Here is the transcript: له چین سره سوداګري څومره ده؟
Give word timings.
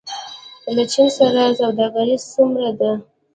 له 0.75 0.83
چین 0.91 1.07
سره 1.17 1.41
سوداګري 1.59 2.15
څومره 2.33 2.69
ده؟ 2.79 2.91